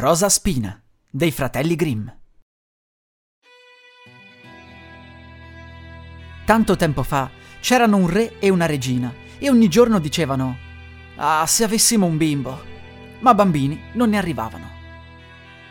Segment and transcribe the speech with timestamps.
[0.00, 2.08] Rosa Spina dei fratelli Grimm.
[6.46, 7.28] Tanto tempo fa
[7.60, 10.56] c'erano un re e una regina e ogni giorno dicevano
[11.16, 12.64] Ah, se avessimo un bimbo.
[13.18, 14.70] Ma bambini non ne arrivavano.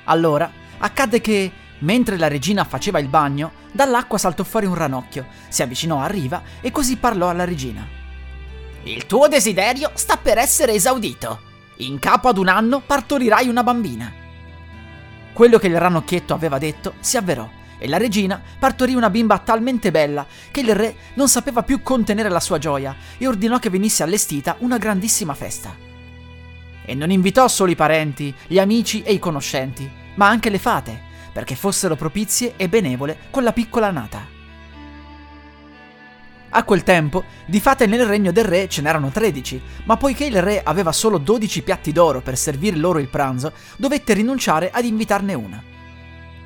[0.04, 5.64] Allora accadde che, mentre la regina faceva il bagno, dall'acqua saltò fuori un ranocchio, si
[5.64, 7.84] avvicinò a riva e così parlò alla regina.
[8.84, 11.42] Il tuo desiderio sta per essere esaudito.
[11.78, 14.19] In capo ad un anno partorirai una bambina.
[15.34, 19.90] Quello che il ranocchietto aveva detto si avverò e la regina partorì una bimba talmente
[19.90, 24.04] bella che il re non sapeva più contenere la sua gioia e ordinò che venisse
[24.04, 25.76] allestita una grandissima festa.
[26.86, 31.00] E non invitò solo i parenti, gli amici e i conoscenti, ma anche le fate,
[31.32, 34.39] perché fossero propizie e benevole con la piccola nata.
[36.52, 40.42] A quel tempo, di fate nel regno del re ce n'erano 13, ma poiché il
[40.42, 45.36] re aveva solo 12 piatti d'oro per servire loro il pranzo, dovette rinunciare ad invitarne
[45.36, 45.62] una.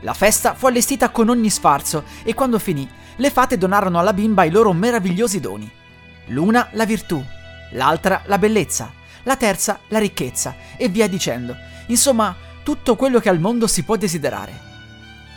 [0.01, 4.43] La festa fu allestita con ogni sfarzo e quando finì, le fate donarono alla bimba
[4.43, 5.71] i loro meravigliosi doni.
[6.27, 7.23] L'una la virtù,
[7.71, 8.91] l'altra la bellezza,
[9.23, 11.55] la terza la ricchezza e via dicendo.
[11.87, 14.72] Insomma, tutto quello che al mondo si può desiderare.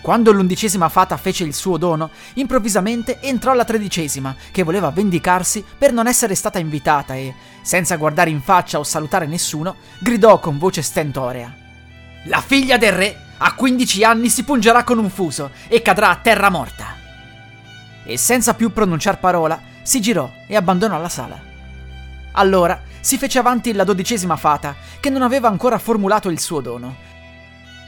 [0.01, 5.93] Quando l'undicesima fata fece il suo dono, improvvisamente entrò la tredicesima, che voleva vendicarsi per
[5.93, 10.83] non essere stata invitata e, senza guardare in faccia o salutare nessuno, gridò con voce
[10.83, 11.53] stentorea.
[12.27, 16.17] La figlia del re a 15 anni si pungerà con un fuso e cadrà a
[16.17, 16.95] terra morta.
[18.05, 21.41] E senza più pronunciar parola, si girò e abbandonò la sala.
[22.33, 26.97] Allora si fece avanti la dodicesima fata, che non aveva ancora formulato il suo dono,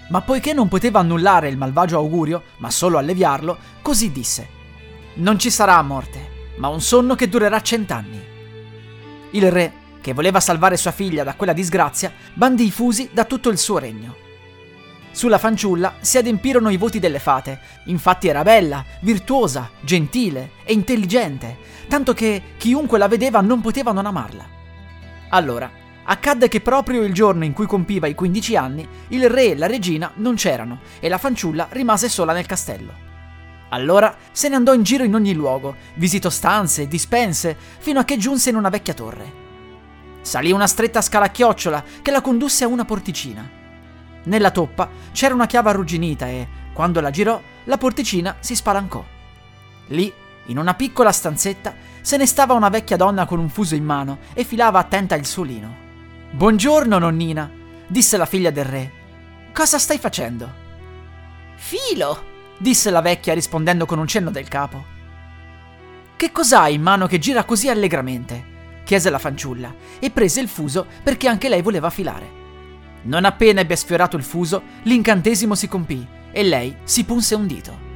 [0.09, 4.49] ma poiché non poteva annullare il malvagio augurio, ma solo alleviarlo, così disse:
[5.15, 8.23] Non ci sarà morte, ma un sonno che durerà cent'anni.
[9.31, 13.51] Il re, che voleva salvare sua figlia da quella disgrazia, bandì i fusi da tutto
[13.51, 14.27] il suo regno.
[15.11, 21.57] Sulla fanciulla si adempirono i voti delle fate, infatti era bella, virtuosa, gentile e intelligente,
[21.89, 24.49] tanto che chiunque la vedeva non poteva non amarla.
[25.31, 25.71] Allora,
[26.11, 29.67] accadde che proprio il giorno in cui compiva i 15 anni, il re e la
[29.67, 33.07] regina non c'erano e la fanciulla rimase sola nel castello.
[33.71, 38.17] Allora se ne andò in giro in ogni luogo, visitò stanze, dispense, fino a che
[38.17, 39.47] giunse in una vecchia torre.
[40.23, 43.47] Salì una stretta scala a chiocciola che la condusse a una porticina.
[44.25, 49.05] Nella toppa c'era una chiave arrugginita e, quando la girò, la porticina si spalancò.
[49.89, 50.13] Lì,
[50.47, 54.19] in una piccola stanzetta, se ne stava una vecchia donna con un fuso in mano
[54.33, 55.88] e filava attenta il suo lino.
[56.31, 57.51] Buongiorno, nonnina,
[57.87, 58.93] disse la figlia del re.
[59.55, 60.53] Cosa stai facendo?
[61.57, 62.23] Filo,
[62.59, 64.85] disse la vecchia rispondendo con un cenno del capo.
[66.17, 68.57] Che cos'hai in mano che gira così allegramente?
[68.85, 72.31] chiese la fanciulla e prese il fuso perché anche lei voleva filare.
[73.05, 77.87] Non appena ebbe sfiorato il fuso, l'incantesimo si compì e lei si punse un dito.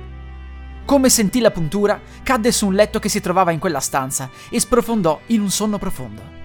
[0.86, 4.58] Come sentì la puntura, cadde su un letto che si trovava in quella stanza e
[4.58, 6.40] sprofondò in un sonno profondo.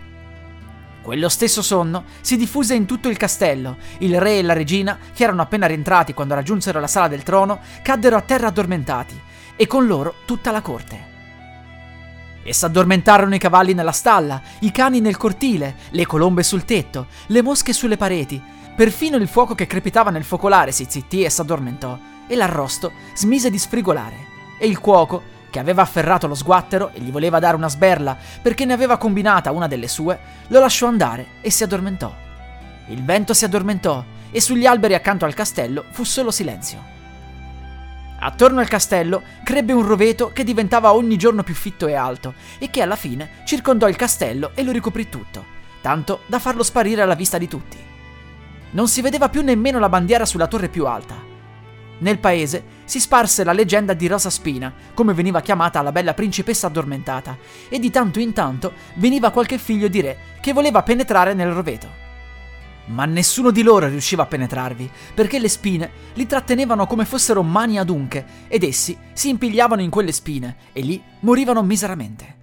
[1.08, 3.78] Quello stesso sonno si diffuse in tutto il castello.
[4.00, 7.62] Il re e la regina, che erano appena rientrati quando raggiunsero la sala del trono,
[7.82, 9.18] caddero a terra addormentati,
[9.56, 11.06] e con loro tutta la corte.
[12.44, 17.42] E s'addormentarono i cavalli nella stalla, i cani nel cortile, le colombe sul tetto, le
[17.42, 18.44] mosche sulle pareti.
[18.76, 21.98] Perfino il fuoco che crepitava nel focolare si zittì e s'addormentò,
[22.28, 24.26] e l'arrosto smise di sfrigolare.
[24.60, 28.66] E il cuoco, che aveva afferrato lo sguattero e gli voleva dare una sberla perché
[28.66, 32.14] ne aveva combinata una delle sue, lo lasciò andare e si addormentò.
[32.88, 36.96] Il vento si addormentò e sugli alberi accanto al castello fu solo silenzio.
[38.20, 42.70] Attorno al castello crebbe un roveto che diventava ogni giorno più fitto e alto e
[42.70, 45.46] che alla fine circondò il castello e lo ricoprì tutto,
[45.82, 47.78] tanto da farlo sparire alla vista di tutti.
[48.72, 51.36] Non si vedeva più nemmeno la bandiera sulla torre più alta
[52.00, 56.68] nel paese si sparse la leggenda di Rosa Spina, come veniva chiamata la bella principessa
[56.68, 57.38] addormentata,
[57.70, 62.06] e di tanto in tanto veniva qualche figlio di re che voleva penetrare nel roveto.
[62.88, 67.78] Ma nessuno di loro riusciva a penetrarvi, perché le spine li trattenevano come fossero mani
[67.78, 72.36] adunche, ed essi si impigliavano in quelle spine e lì morivano miseramente.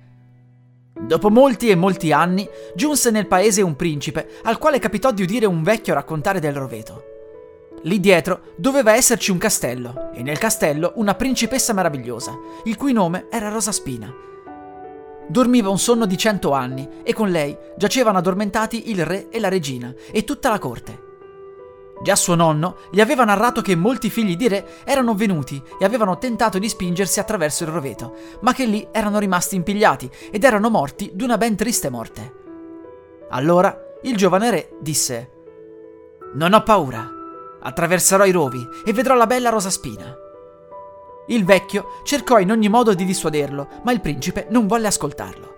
[1.00, 5.46] Dopo molti e molti anni giunse nel paese un principe al quale capitò di udire
[5.46, 7.13] un vecchio raccontare del roveto.
[7.84, 12.34] Lì dietro doveva esserci un castello e nel castello una principessa meravigliosa,
[12.64, 14.12] il cui nome era Rosa Spina.
[15.26, 19.48] Dormiva un sonno di cento anni e con lei giacevano addormentati il re e la
[19.48, 21.02] regina e tutta la corte.
[22.02, 26.18] Già suo nonno gli aveva narrato che molti figli di re erano venuti e avevano
[26.18, 31.10] tentato di spingersi attraverso il roveto, ma che lì erano rimasti impigliati ed erano morti
[31.14, 32.34] d'una ben triste morte.
[33.28, 35.30] Allora il giovane re disse:
[36.34, 37.13] Non ho paura,
[37.64, 40.14] attraverserò i rovi e vedrò la bella Rosa Spina.
[41.26, 45.52] Il vecchio cercò in ogni modo di dissuaderlo, ma il principe non volle ascoltarlo.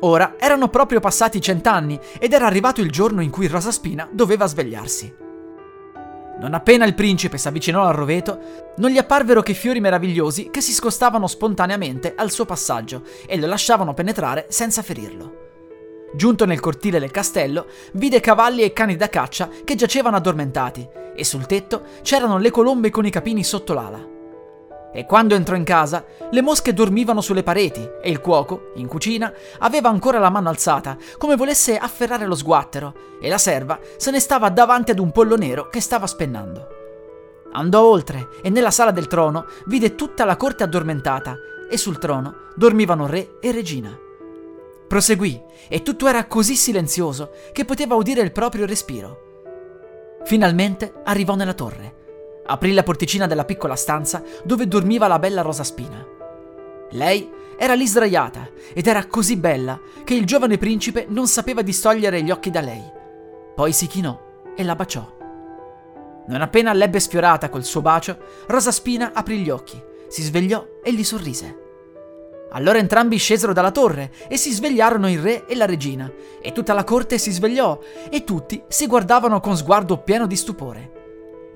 [0.00, 5.26] Ora erano proprio passati cent'anni ed era arrivato il giorno in cui Rosaspina doveva svegliarsi.
[6.40, 8.38] Non appena il principe s'avvicinò al roveto,
[8.76, 13.48] non gli apparvero che fiori meravigliosi che si scostavano spontaneamente al suo passaggio e lo
[13.48, 15.47] lasciavano penetrare senza ferirlo.
[16.14, 21.24] Giunto nel cortile del castello, vide cavalli e cani da caccia che giacevano addormentati e
[21.24, 24.16] sul tetto c'erano le colombe con i capini sotto l'ala.
[24.90, 29.32] E quando entrò in casa, le mosche dormivano sulle pareti e il cuoco, in cucina,
[29.58, 34.18] aveva ancora la mano alzata, come volesse afferrare lo sguattero, e la serva se ne
[34.18, 36.76] stava davanti ad un pollo nero che stava spennando.
[37.52, 41.36] Andò oltre e nella sala del trono vide tutta la corte addormentata
[41.68, 44.06] e sul trono dormivano re e regina.
[44.88, 49.26] Proseguì e tutto era così silenzioso che poteva udire il proprio respiro.
[50.24, 51.98] Finalmente arrivò nella torre
[52.50, 56.04] Aprì la porticina della piccola stanza dove dormiva la bella Rosa Spina.
[56.92, 62.22] Lei era lì sdraiata ed era così bella che il giovane principe non sapeva distogliere
[62.22, 62.82] gli occhi da lei.
[63.54, 64.18] Poi si chinò
[64.56, 65.16] e la baciò.
[66.28, 70.92] Non appena l'ebbe sfiorata col suo bacio, Rosa Spina aprì gli occhi, si svegliò e
[70.94, 71.66] gli sorrise.
[72.50, 76.10] Allora entrambi scesero dalla torre e si svegliarono il re e la regina,
[76.40, 77.78] e tutta la corte si svegliò
[78.10, 80.98] e tutti si guardavano con sguardo pieno di stupore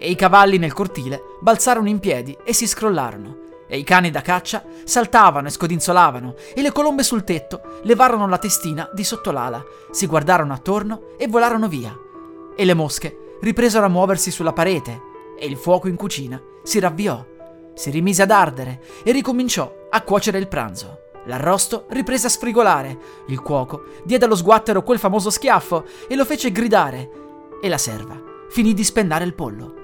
[0.02, 4.20] e i cavalli nel cortile balzarono in piedi e si scrollarono, e i cani da
[4.20, 9.64] caccia saltavano e scodinzolavano, e le colombe sul tetto levarono la testina di sotto l'ala,
[9.92, 11.96] si guardarono attorno e volarono via.
[12.56, 17.24] E le mosche ripresero a muoversi sulla parete, e il fuoco in cucina si ravviò,
[17.74, 21.00] si rimise ad ardere e ricominciò a cuocere il pranzo.
[21.26, 22.98] L'arrosto riprese a sfrigolare,
[23.28, 27.10] il cuoco diede allo sguattero quel famoso schiaffo e lo fece gridare,
[27.62, 28.20] e la serva
[28.50, 29.74] finì di spennare il pollo.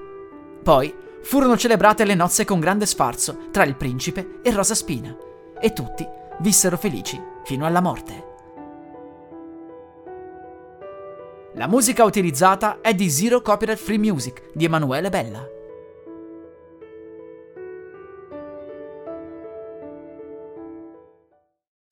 [0.61, 5.15] Poi furono celebrate le nozze con grande sfarzo tra il principe e Rosa Spina,
[5.59, 6.07] e tutti
[6.39, 8.27] vissero felici fino alla morte.
[11.53, 15.58] La musica utilizzata è di Zero Copyright Free Music di Emanuele Bella.